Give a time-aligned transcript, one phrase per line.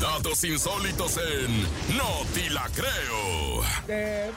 [0.00, 1.62] Datos insólitos en
[1.96, 3.62] No Ti La Creo.
[3.86, 4.30] Te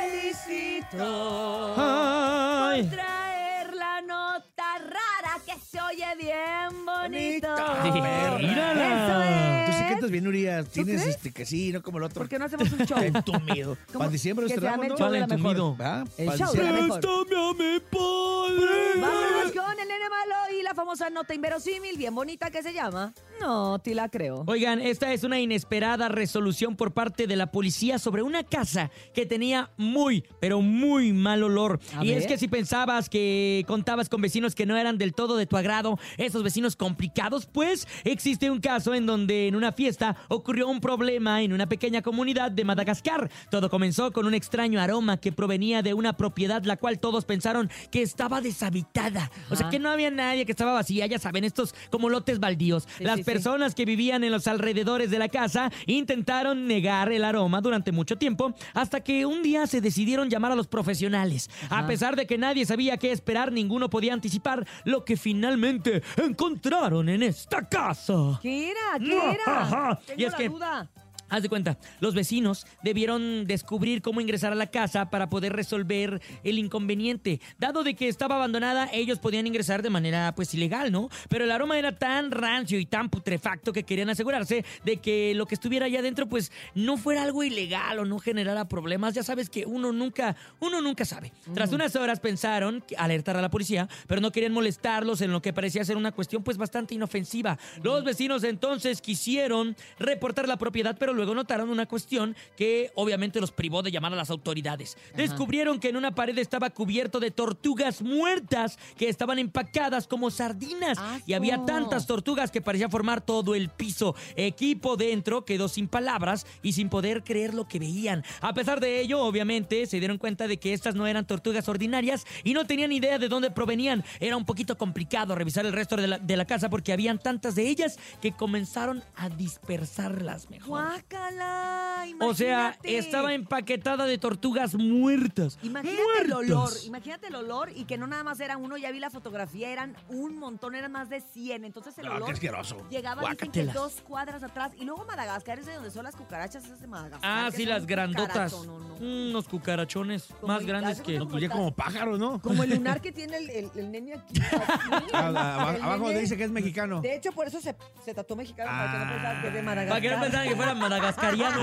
[0.00, 2.82] felicito Ay.
[2.84, 7.48] por traer la nota rara que se oye bien bonito.
[7.50, 8.86] Bonita, mírala.
[9.04, 9.66] Eso es.
[9.66, 10.68] Tú sí cantas bien, Urias.
[10.68, 11.16] Tienes crees?
[11.16, 12.20] este que sí, no como el otro.
[12.20, 12.98] ¿Por qué no hacemos un show?
[12.98, 13.76] Entumido.
[13.92, 15.12] Para diciembre Que nos llame el show ¿no?
[15.12, 15.50] de la mejor.
[15.56, 15.76] entumido.
[15.76, 16.04] ¿Va?
[16.16, 17.00] El show de la mejor.
[17.00, 19.00] Préstame a mi padre.
[19.00, 23.12] Vámonos con el nene malo y la famosa nota inverosímil, bien bonita que se llama.
[23.40, 24.44] No, te la creo.
[24.46, 29.26] Oigan, esta es una inesperada resolución por parte de la policía sobre una casa que
[29.26, 31.80] tenía muy, pero muy mal olor.
[31.96, 35.36] A y es que si pensabas que contabas con vecinos que no eran del todo
[35.36, 40.16] de tu agrado, esos vecinos complicados, pues existe un caso en donde en una fiesta
[40.28, 43.30] ocurrió un problema en una pequeña comunidad de Madagascar.
[43.50, 47.70] Todo comenzó con un extraño aroma que provenía de una propiedad la cual todos pensaron
[47.90, 49.30] que estaba deshabitada.
[49.50, 52.86] O sea, que no había nadie, que estaba vacía, ya saben, estos como lotes baldíos.
[52.98, 53.27] Sí, Las sí, sí.
[53.32, 58.16] Personas que vivían en los alrededores de la casa intentaron negar el aroma durante mucho
[58.16, 61.50] tiempo hasta que un día se decidieron llamar a los profesionales.
[61.70, 67.08] A pesar de que nadie sabía qué esperar, ninguno podía anticipar lo que finalmente encontraron
[67.08, 68.38] en esta casa.
[68.40, 68.98] ¿Qué era?
[68.98, 69.12] ¿Qué
[69.46, 69.98] era?
[70.06, 70.90] Tengo Y es la que- duda.
[71.28, 76.22] Haz de cuenta, los vecinos debieron descubrir cómo ingresar a la casa para poder resolver
[76.42, 77.40] el inconveniente.
[77.58, 81.10] Dado de que estaba abandonada, ellos podían ingresar de manera pues ilegal, ¿no?
[81.28, 85.46] Pero el aroma era tan rancio y tan putrefacto que querían asegurarse de que lo
[85.46, 89.14] que estuviera allá adentro pues no fuera algo ilegal o no generara problemas.
[89.14, 91.32] Ya sabes que uno nunca, uno nunca sabe.
[91.52, 95.52] Tras unas horas pensaron alertar a la policía, pero no querían molestarlos en lo que
[95.52, 97.58] parecía ser una cuestión pues bastante inofensiva.
[97.82, 103.50] Los vecinos entonces quisieron reportar la propiedad, pero luego notaron una cuestión que obviamente los
[103.50, 104.96] privó de llamar a las autoridades.
[105.16, 110.96] Descubrieron que en una pared estaba cubierto de tortugas muertas que estaban empacadas como sardinas
[111.26, 114.14] y había tantas tortugas que parecía formar todo el piso.
[114.36, 118.22] Equipo dentro quedó sin palabras y sin poder creer lo que veían.
[118.40, 122.26] A pesar de ello, obviamente, se dieron cuenta de que estas no eran tortugas ordinarias
[122.44, 124.04] y no tenían idea de dónde provenían.
[124.20, 127.56] Era un poquito complicado revisar el resto de la, de la casa porque habían tantas
[127.56, 130.68] de ellas que comenzaron a dispersarlas mejor.
[131.10, 131.87] Akala
[132.20, 135.58] O sea, estaba empaquetada de tortugas muertas.
[135.62, 138.98] Imagínate el olor, imagínate el olor y que no nada más era uno, ya vi
[139.00, 141.64] la fotografía, eran un montón, eran más de 100.
[141.64, 142.86] Entonces el Ah, qué olor asqueroso.
[142.90, 144.72] llegaba dicen que dos cuadras atrás.
[144.78, 147.20] Y luego Madagascar es de donde son las cucarachas esas de Madagascar.
[147.46, 148.52] Ah, sí, las grandotas.
[148.66, 148.96] no, no.
[148.98, 151.18] Mm, Unos cucarachones Como más el- grandes que...
[151.18, 152.40] No, pues ya como pájaro, ¿no?
[152.40, 154.40] Como el lunar que tiene el, el- el nene aquí.
[155.12, 156.20] Ah, el Abajo nene.
[156.20, 157.00] dice que es mexicano.
[157.00, 157.74] De hecho, por eso se,
[158.04, 159.08] se tatuó mexicano, para que no Ah.
[159.12, 160.02] pensaran que es de Para Madagascar.
[160.02, 161.60] que no pensaran que fuera madagascariano.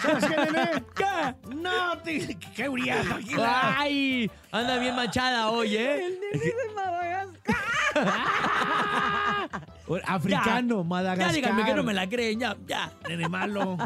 [0.00, 0.84] ¿Sabes qué, nene?
[0.94, 1.34] ¿Qué?
[1.54, 2.70] No, te- qué.
[3.44, 4.30] ¡Ay!
[4.50, 6.06] Anda bien manchada hoy, ¿eh?
[6.06, 7.56] El nene de Madagascar.
[10.06, 11.32] Africano, Ya Madagascar.
[11.34, 12.90] díganme que no me la creen, ya, ya.
[13.08, 13.76] Nene malo.